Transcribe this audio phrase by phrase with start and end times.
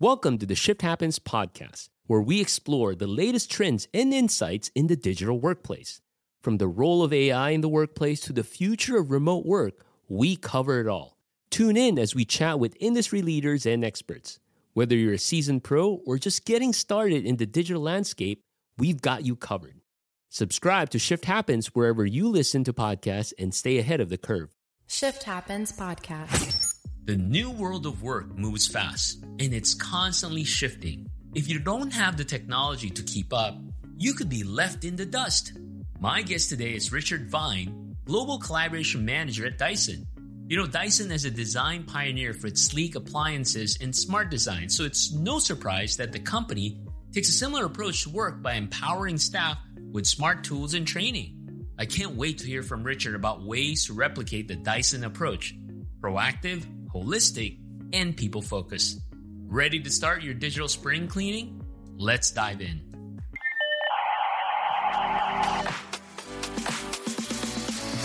[0.00, 4.86] Welcome to the Shift Happens podcast, where we explore the latest trends and insights in
[4.86, 6.00] the digital workplace.
[6.40, 10.36] From the role of AI in the workplace to the future of remote work, we
[10.36, 11.18] cover it all.
[11.50, 14.38] Tune in as we chat with industry leaders and experts.
[14.72, 18.44] Whether you're a seasoned pro or just getting started in the digital landscape,
[18.76, 19.80] we've got you covered.
[20.28, 24.54] Subscribe to Shift Happens wherever you listen to podcasts and stay ahead of the curve.
[24.86, 26.67] Shift Happens podcast.
[27.08, 31.08] The new world of work moves fast and it's constantly shifting.
[31.34, 33.56] If you don't have the technology to keep up,
[33.96, 35.54] you could be left in the dust.
[35.98, 40.06] My guest today is Richard Vine, Global Collaboration Manager at Dyson.
[40.48, 44.84] You know, Dyson is a design pioneer for its sleek appliances and smart design, so
[44.84, 46.78] it's no surprise that the company
[47.14, 49.56] takes a similar approach to work by empowering staff
[49.92, 51.64] with smart tools and training.
[51.78, 55.54] I can't wait to hear from Richard about ways to replicate the Dyson approach
[56.02, 56.66] proactive,
[57.02, 57.58] holistic,
[57.92, 59.00] and people focused.
[59.46, 61.62] Ready to start your digital spring cleaning?
[61.96, 62.82] Let's dive in.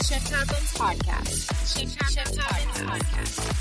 [0.03, 1.77] Shift Happens podcast.
[1.77, 3.53] Shift Happens podcast.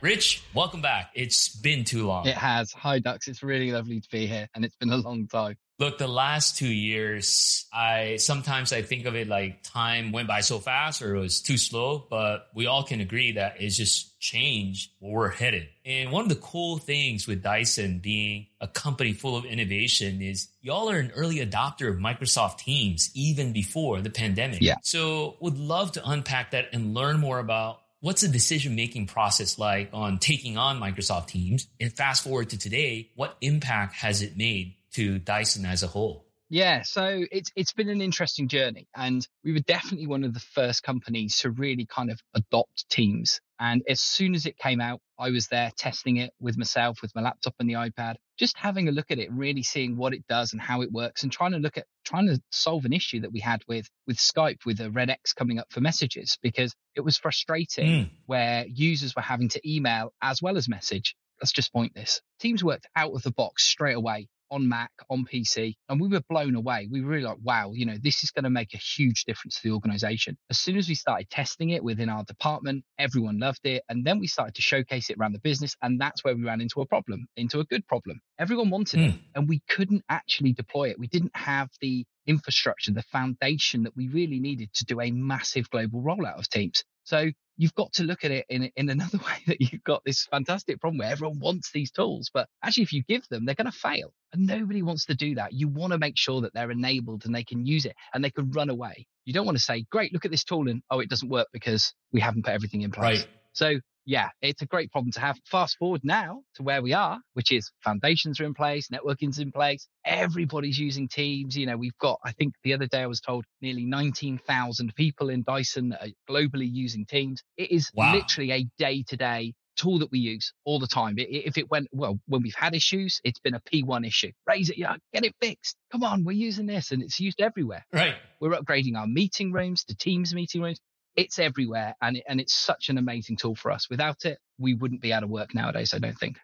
[0.00, 1.10] Rich, welcome back.
[1.14, 2.26] It's been too long.
[2.26, 2.72] It has.
[2.72, 3.26] Hi, Dux.
[3.26, 5.56] It's really lovely to be here, and it's been a long time.
[5.80, 10.40] Look, the last two years, I sometimes I think of it like time went by
[10.40, 14.18] so fast or it was too slow, but we all can agree that it's just
[14.18, 15.68] changed where we're headed.
[15.84, 20.48] And one of the cool things with Dyson being a company full of innovation is
[20.62, 24.60] y'all are an early adopter of Microsoft Teams even before the pandemic.
[24.60, 24.76] Yeah.
[24.82, 29.58] So would love to unpack that and learn more about what's the decision making process
[29.58, 31.68] like on taking on Microsoft Teams?
[31.80, 36.26] And fast forward to today, what impact has it made to Dyson as a whole?
[36.50, 40.40] Yeah, so it's it's been an interesting journey, and we were definitely one of the
[40.40, 43.40] first companies to really kind of adopt Teams.
[43.60, 47.14] And as soon as it came out, I was there testing it with myself, with
[47.14, 50.26] my laptop and the iPad, just having a look at it, really seeing what it
[50.26, 53.20] does and how it works, and trying to look at trying to solve an issue
[53.20, 56.74] that we had with with Skype with a red X coming up for messages because
[56.96, 58.10] it was frustrating mm.
[58.26, 61.14] where users were having to email as well as message.
[61.40, 62.20] That's just pointless.
[62.40, 66.22] Teams worked out of the box straight away on Mac, on PC, and we were
[66.28, 66.88] blown away.
[66.90, 69.56] We were really like, wow, you know, this is going to make a huge difference
[69.56, 70.36] to the organization.
[70.50, 73.82] As soon as we started testing it within our department, everyone loved it.
[73.88, 75.76] And then we started to showcase it around the business.
[75.82, 78.20] And that's where we ran into a problem, into a good problem.
[78.38, 79.08] Everyone wanted mm.
[79.08, 80.98] it, and we couldn't actually deploy it.
[80.98, 85.68] We didn't have the infrastructure, the foundation that we really needed to do a massive
[85.70, 86.84] global rollout of Teams.
[87.04, 90.26] So you've got to look at it in, in another way that you've got this
[90.30, 93.70] fantastic problem where everyone wants these tools, but actually, if you give them, they're going
[93.70, 94.14] to fail.
[94.32, 95.52] And nobody wants to do that.
[95.52, 98.30] You want to make sure that they're enabled and they can use it and they
[98.30, 99.06] can run away.
[99.24, 101.48] You don't want to say, great, look at this tool and, oh, it doesn't work
[101.52, 103.20] because we haven't put everything in place.
[103.20, 103.28] Right.
[103.52, 103.74] So
[104.08, 105.36] yeah, it's a great problem to have.
[105.44, 109.52] Fast forward now to where we are, which is foundations are in place, networking's in
[109.52, 111.54] place, everybody's using Teams.
[111.54, 115.28] You know, we've got, I think the other day I was told nearly 19,000 people
[115.28, 117.42] in Dyson are globally using Teams.
[117.58, 118.14] It is wow.
[118.14, 121.14] literally a day to day tool that we use all the time.
[121.18, 124.32] If it went, well, when we've had issues, it's been a P1 issue.
[124.46, 125.76] Raise it, yeah, get it fixed.
[125.92, 127.84] Come on, we're using this and it's used everywhere.
[127.92, 128.14] Right.
[128.40, 130.80] We're upgrading our meeting rooms to Teams meeting rooms
[131.18, 133.90] it's everywhere and it, and it's such an amazing tool for us.
[133.90, 135.92] Without it, we wouldn't be out of work nowadays.
[135.92, 136.38] I don't think.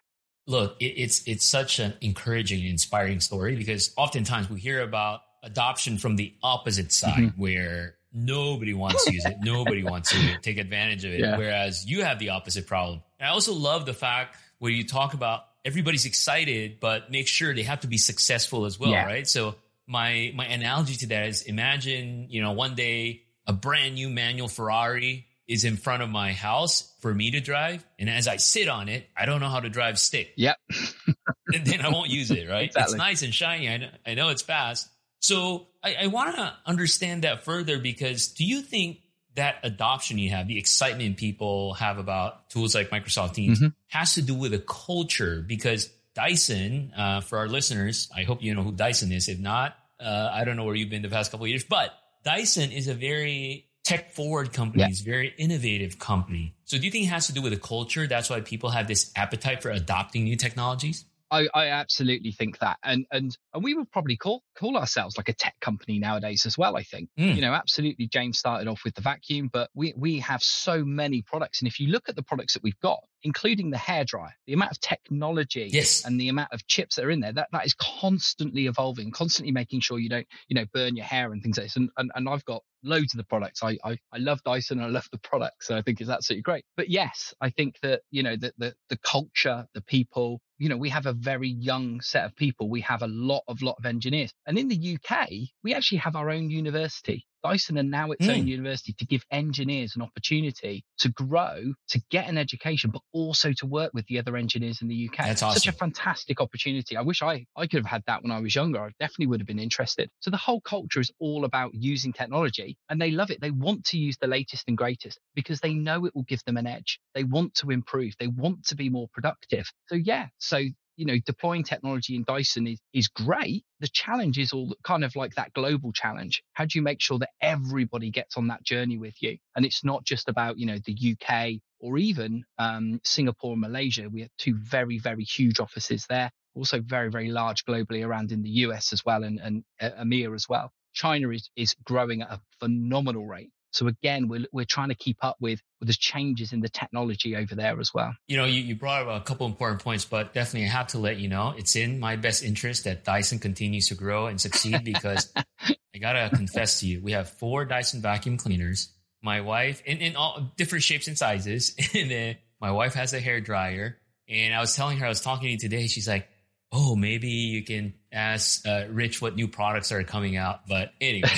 [0.47, 5.97] Look, it, it's it's such an encouraging inspiring story because oftentimes we hear about adoption
[5.97, 7.41] from the opposite side mm-hmm.
[7.41, 11.37] where nobody wants to use it, nobody wants to take advantage of it, yeah.
[11.37, 13.01] whereas you have the opposite problem.
[13.19, 17.53] And I also love the fact where you talk about everybody's excited, but make sure
[17.53, 19.05] they have to be successful as well, yeah.
[19.05, 19.27] right?
[19.27, 19.55] So
[19.87, 24.47] my my analogy to that is imagine you know one day a brand new manual
[24.47, 27.85] Ferrari is in front of my house for me to drive.
[27.99, 30.33] And as I sit on it, I don't know how to drive stick.
[30.37, 30.57] Yep.
[31.53, 32.65] and then I won't use it, right?
[32.65, 32.93] Exactly.
[32.93, 33.69] It's nice and shiny.
[33.69, 34.89] I know, I know it's fast.
[35.19, 38.99] So I, I want to understand that further because do you think
[39.35, 43.69] that adoption you have, the excitement people have about tools like Microsoft Teams mm-hmm.
[43.87, 45.43] has to do with a culture?
[45.45, 49.27] Because Dyson, uh, for our listeners, I hope you know who Dyson is.
[49.27, 51.91] If not, uh, I don't know where you've been the past couple of years, but
[52.25, 54.81] Dyson is a very tech forward company.
[54.81, 54.89] Yeah.
[54.89, 56.55] It's a very innovative company.
[56.65, 58.07] So do you think it has to do with the culture?
[58.07, 61.05] That's why people have this appetite for adopting new technologies?
[61.31, 65.29] I, I absolutely think that, and and and we would probably call call ourselves like
[65.29, 66.77] a tech company nowadays as well.
[66.77, 67.35] I think mm.
[67.35, 68.07] you know, absolutely.
[68.07, 71.79] James started off with the vacuum, but we we have so many products, and if
[71.79, 75.69] you look at the products that we've got, including the hairdryer, the amount of technology
[75.71, 76.05] yes.
[76.05, 79.51] and the amount of chips that are in there, that that is constantly evolving, constantly
[79.51, 81.75] making sure you don't you know burn your hair and things like this.
[81.75, 83.61] And and, and I've got loads of the products.
[83.63, 84.77] I, I, I love Dyson.
[84.77, 86.63] And I love the products, So I think it's absolutely great.
[86.77, 90.77] But yes, I think that, you know, the, the, the culture, the people, you know,
[90.77, 92.69] we have a very young set of people.
[92.69, 94.31] We have a lot of, lot of engineers.
[94.45, 95.29] And in the UK,
[95.63, 97.25] we actually have our own university.
[97.45, 98.39] Dyson are now its mm.
[98.39, 103.51] own university to give engineers an opportunity to grow, to get an education, but also
[103.53, 105.27] to work with the other engineers in the UK.
[105.27, 105.59] That's awesome.
[105.59, 106.97] Such a fantastic opportunity.
[106.97, 108.79] I wish I, I could have had that when I was younger.
[108.79, 110.09] I definitely would have been interested.
[110.21, 113.41] So the whole culture is all about using technology and they love it.
[113.41, 116.57] They want to use the latest and greatest because they know it will give them
[116.57, 116.99] an edge.
[117.13, 118.15] They want to improve.
[118.19, 119.71] They want to be more productive.
[119.85, 120.61] So yeah, so
[120.97, 123.65] you know, deploying technology in Dyson is, is great.
[123.79, 126.43] The challenge is all kind of like that global challenge.
[126.53, 129.37] How do you make sure that everybody gets on that journey with you?
[129.55, 134.09] And it's not just about, you know, the UK or even um, Singapore and Malaysia.
[134.09, 136.31] We have two very, very huge offices there.
[136.55, 140.33] Also very, very large globally around in the US as well and, and uh, EMEA
[140.33, 140.71] as well.
[140.93, 143.51] China is, is growing at a phenomenal rate.
[143.75, 147.35] So again, we're, we're trying to keep up with, with the changes in the technology
[147.35, 148.13] over there as well.
[148.27, 150.97] You know, you, you brought up a couple important points, but definitely I have to
[150.97, 154.85] let you know it's in my best interest that Dyson continues to grow and succeed
[154.85, 158.93] because I gotta confess to you, we have four Dyson vacuum cleaners.
[159.21, 161.75] My wife in, in all different shapes and sizes.
[161.93, 163.97] and then my wife has a hair dryer.
[164.29, 165.87] And I was telling her, I was talking to you today.
[165.87, 166.29] She's like,
[166.71, 170.67] oh, maybe you can ask uh, Rich what new products are coming out.
[170.67, 171.29] But anyway,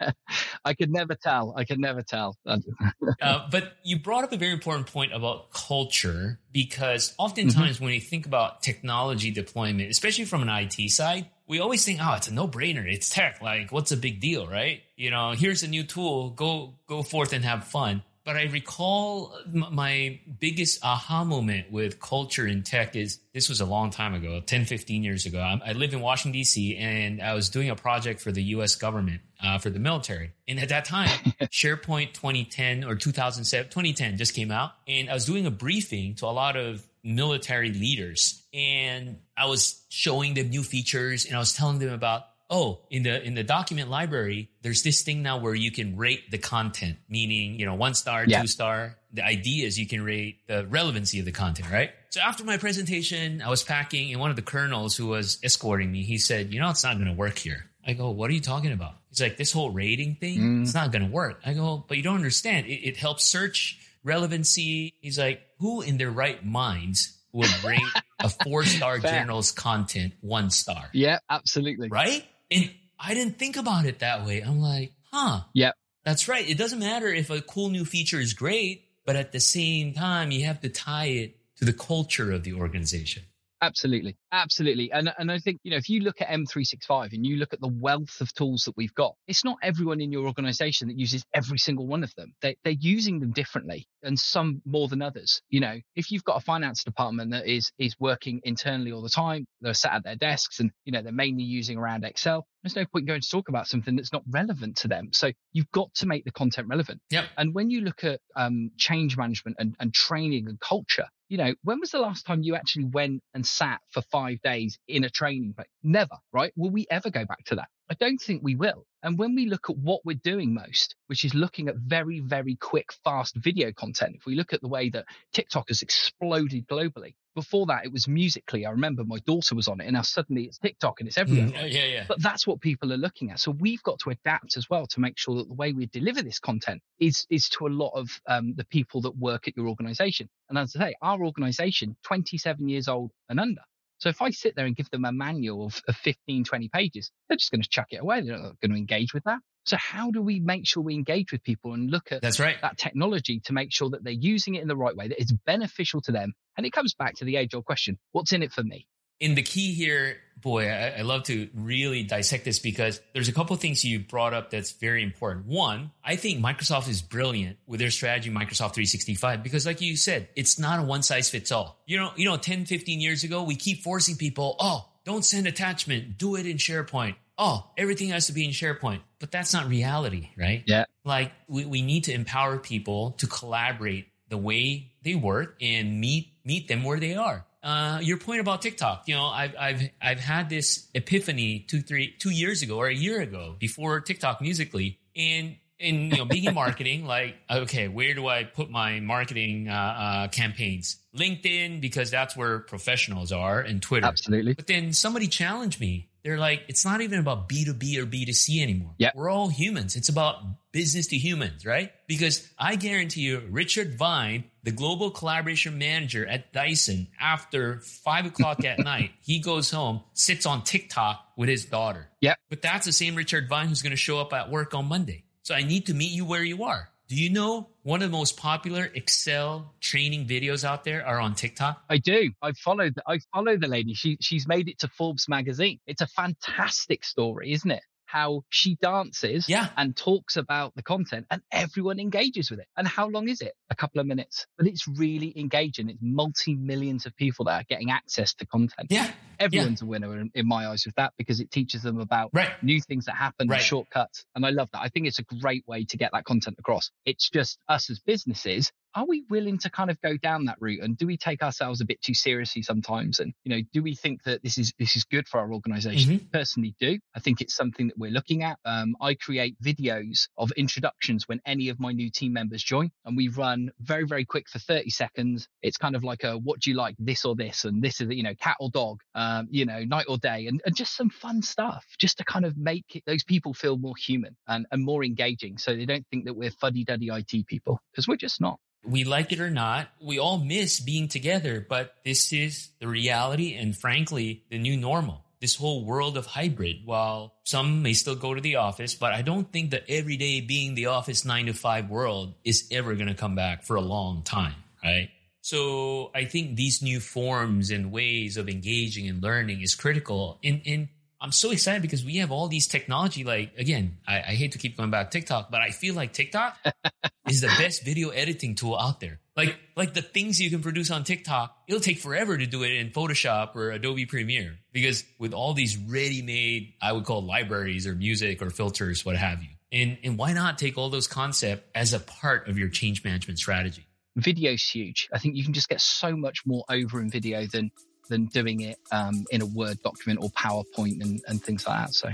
[0.64, 1.54] I could never tell.
[1.56, 2.36] I could never tell.
[2.46, 7.84] uh, but you brought up a very important point about culture because oftentimes mm-hmm.
[7.84, 12.14] when you think about technology deployment, especially from an IT side, we always think, oh,
[12.14, 12.90] it's a no brainer.
[12.90, 13.42] It's tech.
[13.42, 14.80] Like, what's a big deal, right?
[14.96, 16.30] You know, here's a new tool.
[16.30, 18.02] Go, go forth and have fun.
[18.24, 23.66] But I recall my biggest aha moment with culture in tech is this was a
[23.66, 25.40] long time ago, 10, 15 years ago.
[25.40, 28.76] I live in Washington, D.C., and I was doing a project for the U.S.
[28.76, 30.30] government, uh, for the military.
[30.46, 31.08] And at that time,
[31.42, 34.70] SharePoint 2010 or 2007, 2010 just came out.
[34.86, 38.44] And I was doing a briefing to a lot of military leaders.
[38.54, 43.02] And I was showing them new features and I was telling them about oh, in
[43.02, 46.98] the in the document library, there's this thing now where you can rate the content,
[47.08, 48.42] meaning you know one star, yeah.
[48.42, 48.96] two star.
[49.12, 51.90] The idea is you can rate the relevancy of the content, right?
[52.10, 55.90] So after my presentation, I was packing, and one of the colonels who was escorting
[55.90, 58.34] me, he said, "You know, it's not going to work here." I go, "What are
[58.34, 60.62] you talking about?" He's like, "This whole rating thing, mm.
[60.62, 62.66] it's not going to work." I go, "But you don't understand.
[62.66, 67.80] It, it helps search relevancy." He's like, "Who in their right minds would rate
[68.20, 71.88] a four star journal's content one star?" Yeah, absolutely.
[71.88, 72.26] Right?
[72.54, 74.40] And I didn't think about it that way.
[74.40, 75.42] I'm like, huh.
[75.54, 75.74] Yep.
[76.04, 76.48] That's right.
[76.48, 80.30] It doesn't matter if a cool new feature is great, but at the same time,
[80.30, 83.24] you have to tie it to the culture of the organization.
[83.60, 84.16] Absolutely.
[84.32, 84.90] Absolutely.
[84.90, 87.60] And, and I think, you know, if you look at M365 and you look at
[87.60, 91.24] the wealth of tools that we've got, it's not everyone in your organization that uses
[91.32, 92.34] every single one of them.
[92.42, 95.42] They, they're using them differently and some more than others.
[95.48, 99.08] You know, if you've got a finance department that is, is working internally all the
[99.08, 102.46] time, they're sat at their desks and, you know, they're mainly using around Excel.
[102.62, 105.08] There's no point going to talk about something that's not relevant to them.
[105.12, 107.00] So you've got to make the content relevant.
[107.10, 107.24] Yep.
[107.36, 111.54] And when you look at um, change management and, and training and culture, you know,
[111.64, 115.08] when was the last time you actually went and sat for five days in a
[115.10, 115.68] training place?
[115.82, 116.52] Never, right?
[116.56, 117.68] Will we ever go back to that?
[117.90, 118.86] I don't think we will.
[119.02, 122.54] And when we look at what we're doing most, which is looking at very, very
[122.56, 127.14] quick, fast video content, if we look at the way that TikTok has exploded globally,
[127.34, 128.64] before that it was Musical.ly.
[128.66, 131.48] I remember my daughter was on it, and now suddenly it's TikTok and it's everywhere.
[131.48, 132.04] Mm, yeah, yeah.
[132.06, 133.40] But that's what people are looking at.
[133.40, 136.22] So we've got to adapt as well to make sure that the way we deliver
[136.22, 139.68] this content is is to a lot of um, the people that work at your
[139.68, 140.28] organization.
[140.48, 143.62] And as I say, our organization, 27 years old and under.
[144.02, 147.12] So if I sit there and give them a manual of, of 15, 20 pages,
[147.28, 148.20] they're just going to chuck it away.
[148.20, 149.38] They're not going to engage with that.
[149.64, 152.56] So how do we make sure we engage with people and look at That's right.
[152.62, 155.32] that technology to make sure that they're using it in the right way, that it's
[155.46, 156.32] beneficial to them?
[156.56, 158.88] And it comes back to the age old question, what's in it for me?
[159.22, 163.32] In the key here, boy, I, I, love to really dissect this because there's a
[163.32, 165.46] couple of things you brought up that's very important.
[165.46, 170.28] One, I think Microsoft is brilliant with their strategy, Microsoft 365, because like you said,
[170.34, 171.80] it's not a one size fits all.
[171.86, 175.46] You know, you know, 10, 15 years ago, we keep forcing people, oh, don't send
[175.46, 177.14] attachment, do it in SharePoint.
[177.38, 179.02] Oh, everything has to be in SharePoint.
[179.20, 180.64] But that's not reality, right?
[180.66, 180.86] Yeah.
[181.04, 186.32] Like we, we need to empower people to collaborate the way they work and meet
[186.44, 190.20] meet them where they are uh, your point about TikTok, you know, I've, I've, I've
[190.20, 194.98] had this epiphany two, three, two years ago or a year ago before TikTok Musical.ly
[195.14, 199.68] and, in you know, being in marketing, like, okay, where do I put my marketing,
[199.68, 200.96] uh, uh, campaigns?
[201.16, 204.06] LinkedIn, because that's where professionals are and Twitter.
[204.06, 204.54] Absolutely.
[204.54, 208.94] But then somebody challenged me they're like, it's not even about B2B or B2C anymore.
[208.98, 209.14] Yep.
[209.16, 209.96] We're all humans.
[209.96, 210.36] It's about
[210.70, 211.92] business to humans, right?
[212.06, 218.64] Because I guarantee you, Richard Vine, the global collaboration manager at Dyson, after five o'clock
[218.64, 222.08] at night, he goes home, sits on TikTok with his daughter.
[222.20, 222.38] Yep.
[222.48, 225.24] But that's the same Richard Vine who's going to show up at work on Monday.
[225.42, 226.88] So I need to meet you where you are.
[227.08, 231.34] Do you know one of the most popular Excel training videos out there are on
[231.34, 231.82] TikTok?
[231.88, 232.30] I do.
[232.40, 232.94] I followed.
[233.06, 233.94] I follow the lady.
[233.94, 235.78] She she's made it to Forbes magazine.
[235.86, 237.82] It's a fantastic story, isn't it?
[238.12, 239.68] How she dances Yeah.
[239.74, 242.68] and talks about the content, and everyone engages with it.
[242.76, 243.54] And how long is it?
[243.70, 245.88] A couple of minutes, but it's really engaging.
[245.88, 248.88] It's multi millions of people that are getting access to content.
[248.90, 249.10] Yeah.
[249.40, 252.50] Everyone's a winner in, in my eyes with that because it teaches them about Right.
[252.62, 253.62] new things that happen, Right.
[253.62, 254.26] shortcuts.
[254.34, 254.82] And I love that.
[254.82, 256.90] I think it's a great way to get that content across.
[257.06, 258.70] It's just us as businesses.
[258.94, 260.82] Are we willing to kind of go down that route?
[260.82, 263.20] And do we take ourselves a bit too seriously sometimes?
[263.20, 266.14] And, you know, do we think that this is, this is good for our organization?
[266.14, 266.26] Mm-hmm.
[266.32, 266.98] Personally do.
[267.14, 268.58] I think it's something that we're looking at.
[268.64, 273.16] Um, I create videos of introductions when any of my new team members join and
[273.16, 275.48] we run very, very quick for 30 seconds.
[275.62, 276.94] It's kind of like a, what do you like?
[276.98, 277.64] This or this?
[277.64, 280.60] And this is, you know, cat or dog, um, you know, night or day and,
[280.66, 284.36] and just some fun stuff just to kind of make those people feel more human
[284.48, 285.56] and, and more engaging.
[285.56, 288.58] So they don't think that we're fuddy duddy IT people because we're just not.
[288.84, 293.54] We like it or not, we all miss being together, but this is the reality
[293.54, 295.24] and frankly, the new normal.
[295.40, 299.22] This whole world of hybrid, while some may still go to the office, but I
[299.22, 303.08] don't think that every day being the office nine to five world is ever going
[303.08, 305.08] to come back for a long time, right?
[305.40, 310.38] So I think these new forms and ways of engaging and learning is critical.
[310.44, 310.88] And, and
[311.22, 313.22] I'm so excited because we have all these technology.
[313.22, 316.58] Like, again, I, I hate to keep going back TikTok, but I feel like TikTok
[317.28, 319.20] is the best video editing tool out there.
[319.36, 322.72] Like, like the things you can produce on TikTok, it'll take forever to do it
[322.72, 327.94] in Photoshop or Adobe Premiere because with all these ready-made, I would call libraries or
[327.94, 329.50] music or filters, what have you.
[329.70, 333.38] And, and why not take all those concepts as a part of your change management
[333.38, 333.86] strategy?
[334.16, 335.08] Video's huge.
[335.12, 337.70] I think you can just get so much more over in video than
[338.08, 341.94] than doing it um, in a Word document or PowerPoint and, and things like that.
[341.94, 342.10] So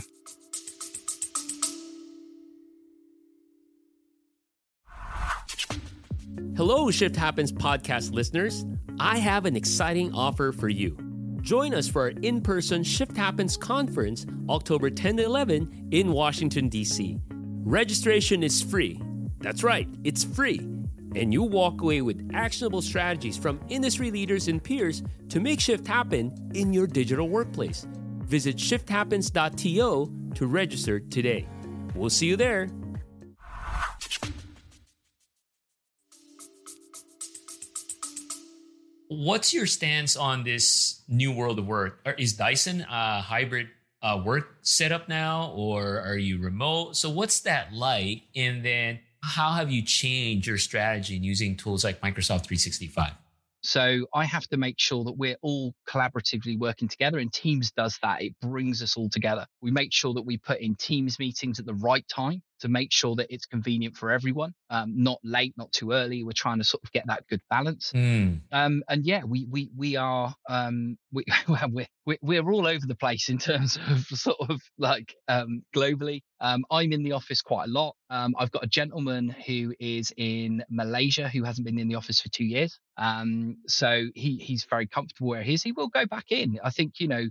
[6.56, 8.64] Hello, Shift Happens podcast listeners.
[8.98, 10.96] I have an exciting offer for you.
[11.40, 16.68] Join us for our in person Shift Happens conference October 10 to 11 in Washington,
[16.68, 17.20] D.C.
[17.30, 19.00] Registration is free.
[19.38, 20.77] That's right, it's free.
[21.14, 25.86] And you walk away with actionable strategies from industry leaders and peers to make shift
[25.86, 27.86] happen in your digital workplace.
[28.24, 31.46] Visit shifthappens.to to register today.
[31.94, 32.68] We'll see you there.
[39.08, 42.06] What's your stance on this new world of work?
[42.18, 43.68] Is Dyson a hybrid
[44.02, 46.94] uh, work setup now, or are you remote?
[46.96, 48.24] So, what's that like?
[48.36, 53.12] And then, how have you changed your strategy in using tools like Microsoft 365?
[53.60, 57.98] So I have to make sure that we're all collaboratively working together and Teams does
[58.02, 58.22] that.
[58.22, 59.46] It brings us all together.
[59.60, 62.92] We make sure that we put in Teams meetings at the right time to make
[62.92, 66.24] sure that it's convenient for everyone, um, not late, not too early.
[66.24, 67.92] We're trying to sort of get that good balance.
[68.52, 72.94] Um, and yeah, we we we are um, we we're we're we're all over the
[72.94, 76.22] place in terms of sort of like um, globally.
[76.40, 77.96] Um, I'm in the office quite a lot.
[78.10, 82.20] Um, I've got a gentleman who is in Malaysia who hasn't been in the office
[82.20, 82.78] for two years.
[82.96, 85.62] Um, so he he's very comfortable where he is.
[85.62, 86.58] He will go back in.
[86.62, 87.28] I think you know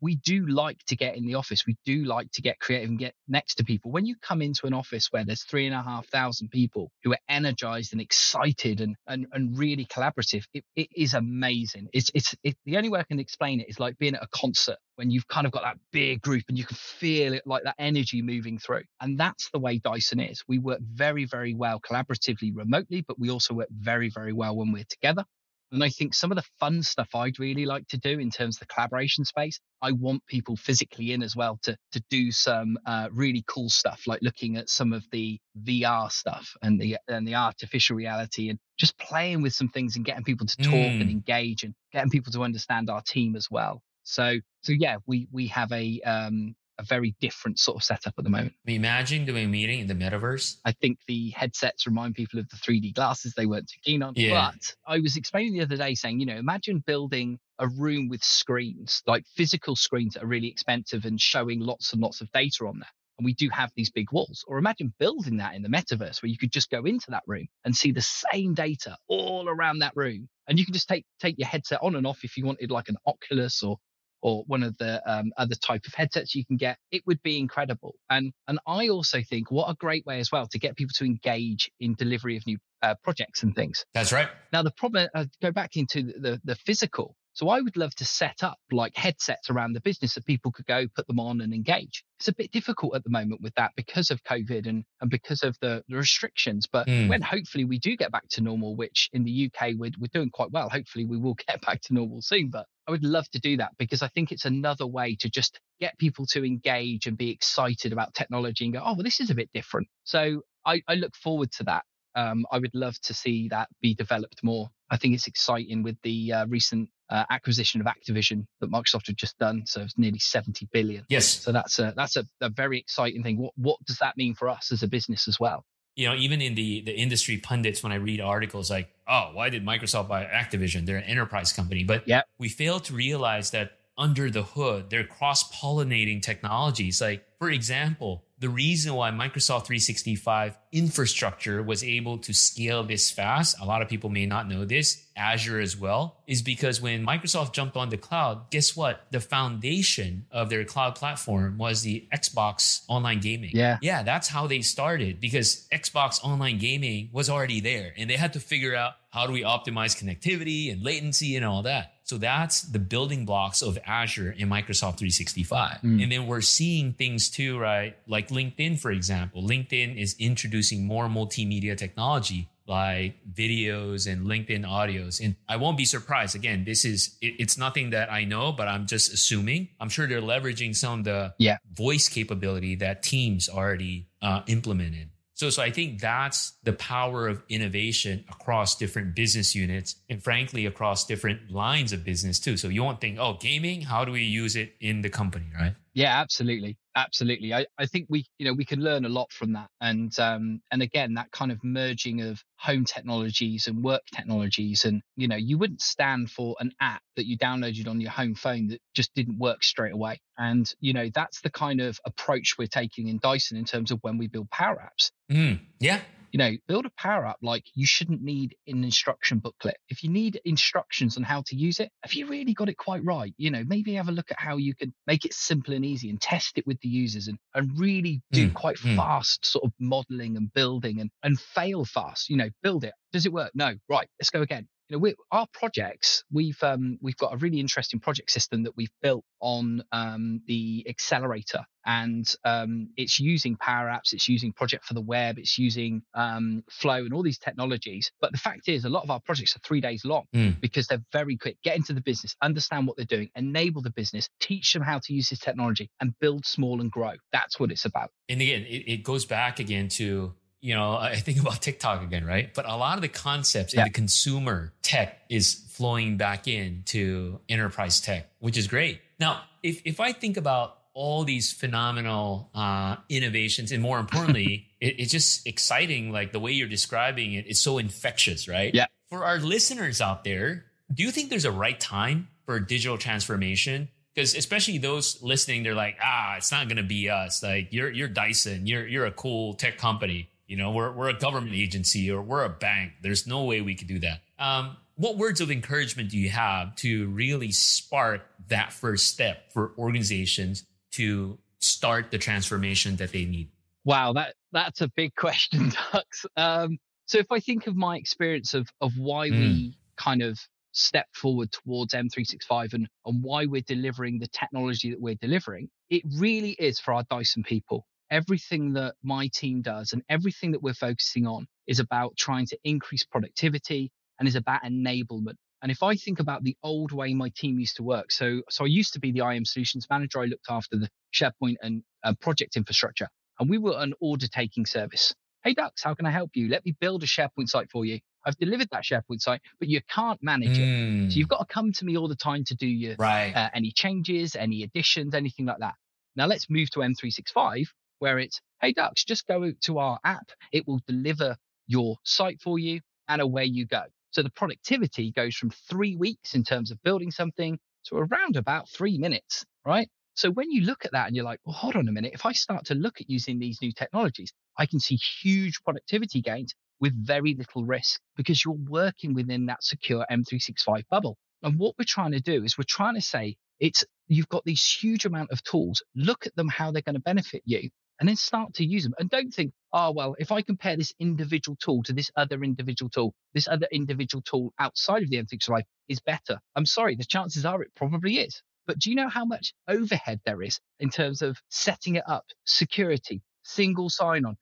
[0.00, 1.64] we do like to get in the office.
[1.66, 3.90] We do like to get creative and get next to people.
[3.90, 7.12] When you come into an office where there's three and a half thousand people who
[7.12, 11.88] are energized and excited and and, and really collaborative, it, it is amazing.
[11.92, 14.28] It's it's it, the only way I can explain it is like being at a
[14.28, 17.62] concert when you've kind of got that big group and you can feel it like
[17.62, 18.82] that energy moving through.
[19.00, 20.42] And that's the way Dyson is.
[20.48, 24.72] We work very, very well collaboratively remotely, but we also work very, very well when
[24.72, 25.24] we're together.
[25.70, 28.56] And I think some of the fun stuff I'd really like to do in terms
[28.56, 32.78] of the collaboration space, I want people physically in as well to to do some
[32.86, 37.26] uh, really cool stuff, like looking at some of the VR stuff and the and
[37.28, 41.00] the artificial reality, and just playing with some things and getting people to talk Mm.
[41.00, 43.82] and engage and getting people to understand our team as well.
[44.04, 48.24] So so yeah, we we have a um, a very different sort of setup at
[48.24, 48.54] the moment.
[48.66, 50.56] Imagine doing a meeting in the metaverse.
[50.64, 54.14] I think the headsets remind people of the 3D glasses they weren't too keen on.
[54.16, 54.52] Yeah.
[54.52, 58.22] But I was explaining the other day saying, you know, imagine building a room with
[58.22, 62.66] screens, like physical screens that are really expensive and showing lots and lots of data
[62.66, 62.88] on there.
[63.18, 64.44] And we do have these big walls.
[64.46, 67.48] Or imagine building that in the metaverse where you could just go into that room
[67.64, 70.28] and see the same data all around that room.
[70.46, 72.88] And you can just take take your headset on and off if you wanted like
[72.88, 73.78] an Oculus or
[74.20, 77.38] or one of the um, other type of headsets you can get, it would be
[77.38, 77.94] incredible.
[78.10, 81.04] And and I also think what a great way as well to get people to
[81.04, 83.84] engage in delivery of new uh, projects and things.
[83.94, 84.28] That's right.
[84.52, 87.14] Now the problem, uh, go back into the, the the physical.
[87.34, 90.66] So I would love to set up like headsets around the business that people could
[90.66, 92.02] go put them on and engage.
[92.18, 95.44] It's a bit difficult at the moment with that because of COVID and, and because
[95.44, 96.66] of the, the restrictions.
[96.66, 97.08] But Mm.
[97.08, 100.30] when hopefully we do get back to normal, which in the UK we're, we're doing
[100.30, 102.48] quite well, hopefully we will get back to normal soon.
[102.48, 105.60] But I would love to do that because I think it's another way to just
[105.78, 109.28] get people to engage and be excited about technology and go, oh, well, this is
[109.28, 109.88] a bit different.
[110.04, 111.84] So I, I look forward to that.
[112.14, 114.70] Um, I would love to see that be developed more.
[114.90, 119.16] I think it's exciting with the uh, recent uh, acquisition of Activision that Microsoft have
[119.16, 119.64] just done.
[119.66, 121.04] So it's nearly 70 billion.
[121.10, 121.26] Yes.
[121.26, 123.36] So that's a that's a, a very exciting thing.
[123.36, 125.64] What what does that mean for us as a business as well?
[125.98, 129.50] You know, even in the the industry pundits, when I read articles like, "Oh, why
[129.50, 130.86] did Microsoft buy Activision?
[130.86, 132.06] They're an enterprise company," but
[132.38, 137.00] we fail to realize that under the hood, they're cross pollinating technologies.
[137.00, 143.56] Like, for example, the reason why Microsoft 365 infrastructure was able to scale this fast,
[143.60, 147.52] a lot of people may not know this, Azure as well, is because when Microsoft
[147.52, 149.06] jumped on the cloud, guess what?
[149.10, 153.50] The foundation of their cloud platform was the Xbox online gaming.
[153.54, 153.78] Yeah.
[153.82, 158.34] Yeah, that's how they started because Xbox online gaming was already there and they had
[158.34, 161.94] to figure out how do we optimize connectivity and latency and all that.
[162.08, 165.82] So that's the building blocks of Azure and Microsoft 365.
[165.82, 166.02] Mm.
[166.02, 167.98] And then we're seeing things too, right?
[168.06, 169.42] Like LinkedIn, for example.
[169.42, 175.22] LinkedIn is introducing more multimedia technology like videos and LinkedIn audios.
[175.24, 176.34] And I won't be surprised.
[176.34, 179.68] Again, this is, it, it's nothing that I know, but I'm just assuming.
[179.78, 181.58] I'm sure they're leveraging some of the Yeah.
[181.74, 185.10] voice capability that Teams already uh, implemented.
[185.38, 190.66] So, so I think that's the power of innovation across different business units and frankly,
[190.66, 192.56] across different lines of business too.
[192.56, 195.76] So you won't think, oh, gaming, how do we use it in the company, right?
[195.94, 196.76] Yeah, absolutely.
[196.98, 197.54] Absolutely.
[197.54, 199.68] I, I think we, you know, we can learn a lot from that.
[199.80, 204.84] And um, and again, that kind of merging of home technologies and work technologies.
[204.84, 208.34] And, you know, you wouldn't stand for an app that you downloaded on your home
[208.34, 210.20] phone that just didn't work straight away.
[210.36, 214.00] And, you know, that's the kind of approach we're taking in Dyson in terms of
[214.02, 215.12] when we build power apps.
[215.30, 216.00] Mm, yeah.
[216.30, 219.76] You know, build a power app like you shouldn't need an instruction booklet.
[219.88, 223.04] If you need instructions on how to use it, have you really got it quite
[223.04, 223.34] right?
[223.38, 226.10] You know, maybe have a look at how you can make it simple and easy
[226.10, 228.96] and test it with the users and, and really do Mm, quite mm.
[228.96, 232.28] fast sort of modeling and building and, and fail fast.
[232.28, 232.94] You know, build it.
[233.12, 233.50] Does it work?
[233.54, 233.74] No.
[233.88, 234.08] Right.
[234.20, 234.68] Let's go again.
[234.88, 238.74] You know, we, our projects, we've um, we've got a really interesting project system that
[238.74, 244.86] we've built on um, the accelerator, and um, it's using Power Apps, it's using Project
[244.86, 248.10] for the Web, it's using um, Flow and all these technologies.
[248.18, 250.60] But the fact is, a lot of our projects are three days long Mm.
[250.60, 251.58] because they're very quick.
[251.62, 255.12] Get into the business, understand what they're doing, enable the business, teach them how to
[255.12, 257.12] use this technology, and build small and grow.
[257.32, 258.10] That's what it's about.
[258.28, 262.24] And again, it, it goes back again to, you know, I think about TikTok again,
[262.24, 262.52] right?
[262.52, 268.00] But a lot of the concepts in the consumer tech is flowing back into enterprise
[268.00, 269.00] tech, which is great.
[269.20, 274.98] Now, if, if I think about all these phenomenal uh, innovations, and more importantly, it,
[274.98, 276.10] it's just exciting.
[276.10, 278.74] Like the way you're describing it, it's so infectious, right?
[278.74, 278.86] Yeah.
[279.08, 283.88] For our listeners out there, do you think there's a right time for digital transformation?
[284.14, 287.42] Because especially those listening, they're like, ah, it's not gonna be us.
[287.42, 290.28] Like you're you're Dyson, you're you're a cool tech company.
[290.48, 292.92] You know, we're we're a government agency or we're a bank.
[293.02, 294.22] There's no way we could do that.
[294.38, 299.72] Um, what words of encouragement do you have to really spark that first step for
[299.78, 303.50] organizations to start the transformation that they need?
[303.84, 306.26] Wow, that that's a big question, Dux.
[306.36, 310.38] Um, so if I think of my experience of of why we kind of
[310.72, 316.02] stepped forward towards M365 and and why we're delivering the technology that we're delivering, it
[316.16, 317.86] really is for our Dyson people.
[318.10, 322.58] Everything that my team does and everything that we're focusing on is about trying to
[322.64, 325.34] increase productivity and is about enablement.
[325.62, 328.64] And if I think about the old way my team used to work, so so
[328.64, 330.20] I used to be the IM solutions manager.
[330.20, 334.66] I looked after the SharePoint and uh, project infrastructure and we were an order taking
[334.66, 335.14] service.
[335.44, 336.48] Hey, Dux, how can I help you?
[336.48, 338.00] Let me build a SharePoint site for you.
[338.26, 340.62] I've delivered that SharePoint site, but you can't manage it.
[340.62, 343.32] Mm, So you've got to come to me all the time to do your right.
[343.34, 345.74] uh, any changes, any additions, anything like that.
[346.16, 347.66] Now let's move to M365,
[347.98, 350.30] where it's, hey, Dux, just go to our app.
[350.52, 353.84] It will deliver your site for you and away you go.
[354.10, 358.68] So the productivity goes from three weeks in terms of building something to around about
[358.68, 359.88] three minutes, right?
[360.14, 362.12] So when you look at that and you're like, well, hold on a minute.
[362.14, 366.20] If I start to look at using these new technologies, I can see huge productivity
[366.20, 371.16] gains with very little risk because you're working within that secure M365 bubble.
[371.42, 374.64] And what we're trying to do is we're trying to say, It's you've got these
[374.64, 375.82] huge amount of tools.
[375.94, 378.94] Look at them, how they're going to benefit you, and then start to use them.
[378.98, 382.90] And don't think, oh, well, if I compare this individual tool to this other individual
[382.90, 386.38] tool, this other individual tool outside of the M365 Live is better.
[386.56, 388.42] I'm sorry, the chances are it probably is.
[388.66, 392.26] But do you know how much overhead there is in terms of setting it up,
[392.44, 394.36] security, single sign on,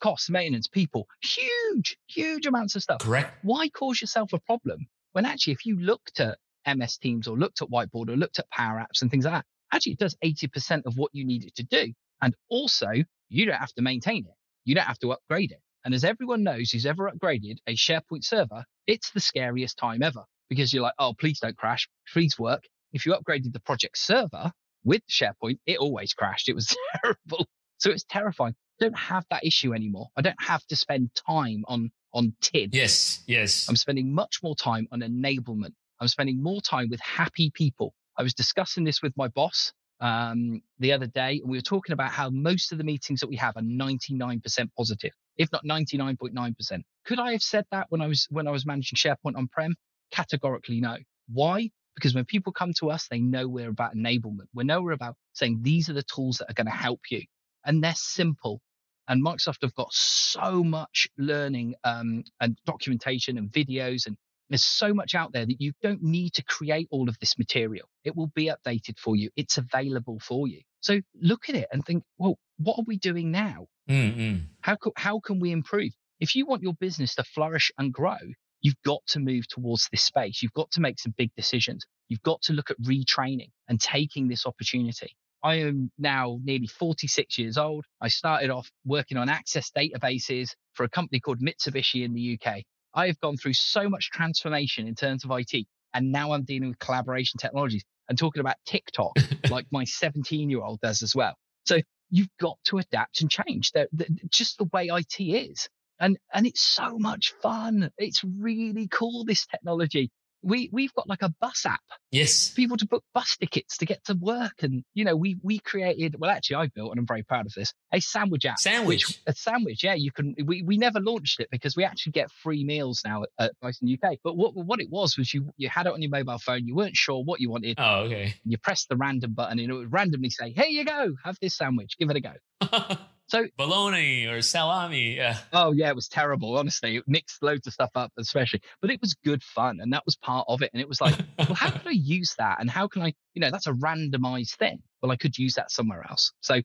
[0.00, 3.00] costs, maintenance, people, huge, huge amounts of stuff.
[3.00, 3.36] Correct.
[3.42, 7.62] Why cause yourself a problem when actually, if you looked at MS Teams or looked
[7.62, 10.86] at Whiteboard or looked at Power Apps and things like that, actually it does 80%
[10.86, 11.92] of what you need it to do.
[12.22, 12.88] And also,
[13.28, 14.34] you don't have to maintain it.
[14.64, 15.60] You don't have to upgrade it.
[15.84, 20.24] And as everyone knows who's ever upgraded a SharePoint server, it's the scariest time ever
[20.48, 21.88] because you're like, oh, please don't crash.
[22.12, 22.64] Please work.
[22.92, 24.52] If you upgraded the project server
[24.84, 26.48] with SharePoint, it always crashed.
[26.48, 27.46] It was terrible.
[27.78, 28.54] So it's terrifying.
[28.80, 30.08] I don't have that issue anymore.
[30.16, 32.74] I don't have to spend time on, on TID.
[32.74, 33.22] Yes.
[33.26, 33.68] Yes.
[33.68, 35.74] I'm spending much more time on enablement.
[36.00, 37.94] I'm spending more time with happy people.
[38.16, 41.92] I was discussing this with my boss um, the other day, and we were talking
[41.92, 44.42] about how most of the meetings that we have are 99%
[44.76, 46.82] positive, if not 99.9%.
[47.06, 49.74] Could I have said that when I was when I was managing SharePoint on prem?
[50.10, 50.96] Categorically, no.
[51.32, 51.70] Why?
[51.94, 54.46] Because when people come to us, they know we're about enablement.
[54.52, 57.22] We know we're about saying these are the tools that are going to help you,
[57.64, 58.60] and they're simple.
[59.06, 64.16] And Microsoft have got so much learning um, and documentation and videos and
[64.50, 67.88] there's so much out there that you don't need to create all of this material.
[68.04, 69.30] It will be updated for you.
[69.36, 70.60] It's available for you.
[70.80, 73.66] So look at it and think, well, what are we doing now?
[73.88, 74.42] Mm-mm.
[74.60, 75.92] How, co- how can we improve?
[76.20, 78.18] If you want your business to flourish and grow,
[78.60, 80.42] you've got to move towards this space.
[80.42, 81.84] You've got to make some big decisions.
[82.08, 85.16] You've got to look at retraining and taking this opportunity.
[85.42, 87.84] I am now nearly 46 years old.
[88.00, 92.62] I started off working on access databases for a company called Mitsubishi in the UK.
[92.94, 96.68] I have gone through so much transformation in terms of IT, and now I'm dealing
[96.68, 99.12] with collaboration technologies and talking about TikTok
[99.50, 101.34] like my 17 year old does as well.
[101.66, 101.78] So
[102.10, 103.72] you've got to adapt and change.
[103.72, 105.68] They're, they're just the way IT is.
[106.00, 107.90] And, and it's so much fun.
[107.98, 110.10] It's really cool, this technology
[110.44, 111.80] we we've got like a bus app
[112.10, 112.50] Yes.
[112.50, 116.14] people to book bus tickets to get to work and you know we we created
[116.18, 119.06] well actually i built and i'm very proud of this a sandwich app Sandwich.
[119.08, 122.30] which- a sandwich yeah you can we, we never launched it because we actually get
[122.30, 125.68] free meals now at, at Dyson uk but what what it was was you you
[125.68, 128.34] had it on your mobile phone you weren't sure what you wanted Oh, okay.
[128.44, 131.56] you pressed the random button and it would randomly say here you go have this
[131.56, 132.32] sandwich give it a go
[133.26, 135.16] so Bologna or salami.
[135.16, 135.38] Yeah.
[135.52, 136.58] Oh yeah, it was terrible.
[136.58, 138.60] Honestly, it mixed loads of stuff up, especially.
[138.80, 140.70] But it was good fun, and that was part of it.
[140.72, 142.60] And it was like, well, how can I use that?
[142.60, 144.82] And how can I, you know, that's a randomized thing.
[145.02, 146.32] Well, I could use that somewhere else.
[146.40, 146.60] So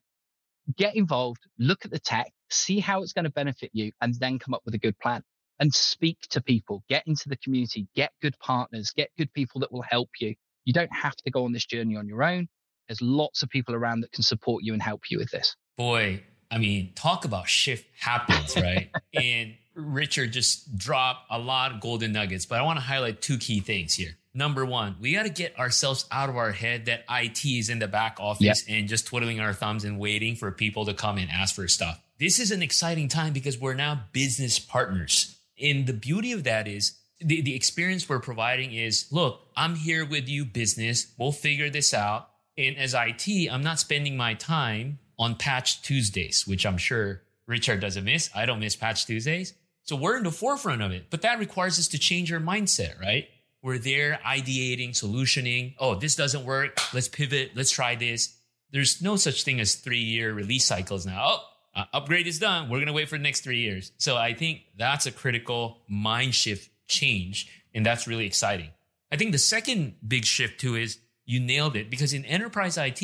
[0.77, 4.39] get involved, look at the tech, see how it's going to benefit you, and then
[4.39, 5.23] come up with a good plan.
[5.61, 9.71] And speak to people, get into the community, get good partners, get good people that
[9.73, 10.35] will help you.
[10.63, 12.47] You don't have to go on this journey on your own.
[12.87, 15.55] There's lots of people around that can support you and help you with this.
[15.77, 18.89] Boy, I mean, talk about shift happens, right?
[19.13, 23.37] and Richard just dropped a lot of golden nuggets, but I want to highlight two
[23.37, 24.17] key things here.
[24.33, 27.79] Number one, we got to get ourselves out of our head that IT is in
[27.79, 31.29] the back office and just twiddling our thumbs and waiting for people to come and
[31.31, 31.99] ask for stuff.
[32.19, 35.39] This is an exciting time because we're now business partners.
[35.59, 40.05] And the beauty of that is the, the experience we're providing is look, I'm here
[40.05, 41.11] with you, business.
[41.17, 42.29] We'll figure this out.
[42.57, 47.81] And as IT, I'm not spending my time on patch Tuesdays, which I'm sure Richard
[47.81, 48.29] doesn't miss.
[48.33, 49.53] I don't miss patch Tuesdays.
[49.83, 52.99] So we're in the forefront of it, but that requires us to change our mindset,
[52.99, 53.27] right?
[53.61, 55.75] We're there ideating, solutioning.
[55.77, 56.79] Oh, this doesn't work.
[56.93, 57.51] Let's pivot.
[57.55, 58.37] Let's try this.
[58.71, 61.19] There's no such thing as three year release cycles now.
[61.21, 61.43] Oh,
[61.75, 62.69] uh, upgrade is done.
[62.69, 63.91] We're going to wait for the next three years.
[63.97, 67.51] So I think that's a critical mind shift change.
[67.73, 68.69] And that's really exciting.
[69.11, 73.01] I think the second big shift too is you nailed it because in enterprise IT,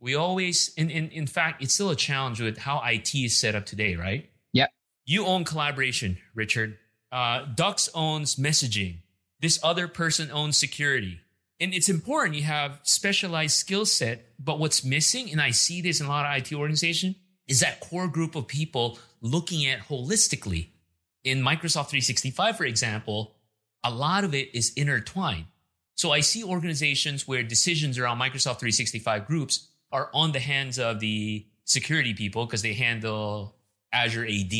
[0.00, 3.54] we always, in, in, in fact, it's still a challenge with how IT is set
[3.54, 4.30] up today, right?
[4.52, 4.70] Yep.
[5.06, 6.78] You own collaboration, Richard.
[7.10, 8.98] Uh, Dux owns messaging.
[9.40, 11.20] This other person owns security.
[11.60, 14.26] And it's important you have specialized skill set.
[14.38, 17.16] But what's missing, and I see this in a lot of IT organizations,
[17.48, 20.68] is that core group of people looking at holistically.
[21.24, 23.34] In Microsoft 365, for example,
[23.82, 25.46] a lot of it is intertwined.
[25.96, 31.00] So I see organizations where decisions around Microsoft 365 groups are on the hands of
[31.00, 33.56] the security people because they handle
[33.92, 34.52] Azure AD.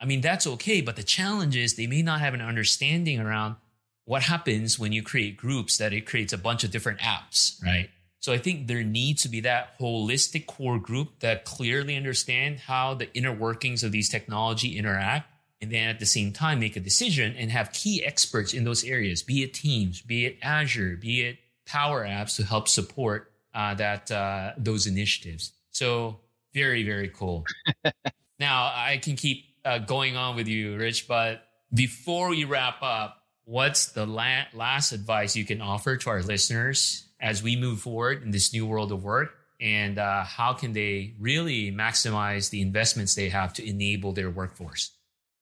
[0.00, 3.56] I mean, that's okay, but the challenge is they may not have an understanding around
[4.04, 7.88] what happens when you create groups that it creates a bunch of different apps, right?
[8.18, 12.94] So I think there needs to be that holistic core group that clearly understand how
[12.94, 15.28] the inner workings of these technology interact
[15.60, 18.84] and then at the same time make a decision and have key experts in those
[18.84, 23.74] areas, be it Teams, be it Azure, be it power apps to help support uh,
[23.74, 25.52] that uh, those initiatives.
[25.70, 26.20] So
[26.54, 27.44] very very cool.
[28.38, 33.22] now I can keep uh, going on with you, Rich, but before we wrap up,
[33.44, 38.22] what's the la- last advice you can offer to our listeners as we move forward
[38.22, 39.34] in this new world of work?
[39.60, 44.90] And uh, how can they really maximize the investments they have to enable their workforce?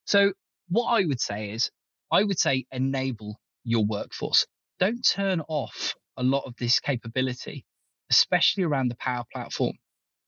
[0.05, 0.33] So,
[0.69, 1.71] what I would say is,
[2.13, 4.47] I would say enable your workforce.
[4.79, 7.65] Don't turn off a lot of this capability,
[8.11, 9.73] especially around the Power Platform.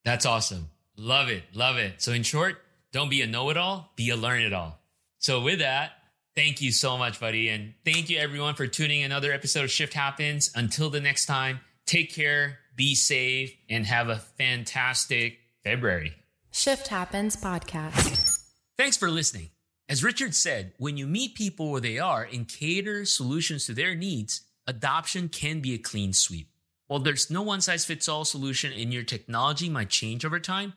[0.05, 0.69] That's awesome.
[0.97, 1.43] Love it.
[1.53, 2.01] Love it.
[2.01, 2.57] So, in short,
[2.91, 4.79] don't be a know it all, be a learn it all.
[5.19, 5.91] So, with that,
[6.35, 7.49] thank you so much, buddy.
[7.49, 10.51] And thank you, everyone, for tuning in another episode of Shift Happens.
[10.55, 16.13] Until the next time, take care, be safe, and have a fantastic February.
[16.51, 18.39] Shift Happens Podcast.
[18.77, 19.49] Thanks for listening.
[19.89, 23.95] As Richard said, when you meet people where they are and cater solutions to their
[23.95, 26.47] needs, adoption can be a clean sweep.
[26.93, 30.73] While there's no one size fits all solution and your technology might change over time,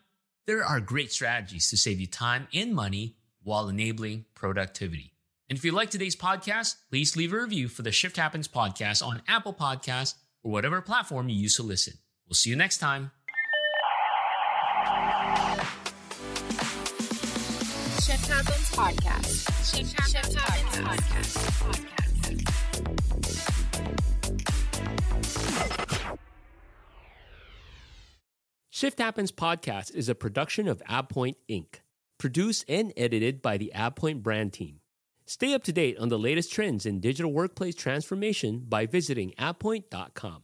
[0.46, 5.12] there are great strategies to save you time and money while enabling productivity.
[5.50, 9.06] And if you like today's podcast, please leave a review for the Shift Happens podcast
[9.06, 11.98] on Apple Podcasts or whatever platform you use to listen.
[12.26, 13.10] We'll see you next time.
[18.00, 19.76] Shift Happens Podcast.
[19.76, 21.76] Shift, Shift Happens Podcast.
[28.76, 31.76] Shift Happens podcast is a production of AvePoint Inc.,
[32.18, 34.80] produced and edited by the AvePoint brand team.
[35.24, 40.42] Stay up to date on the latest trends in digital workplace transformation by visiting avepoint.com.